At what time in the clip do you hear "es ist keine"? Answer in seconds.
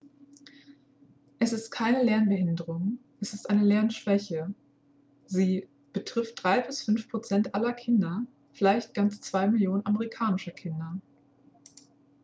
1.37-2.01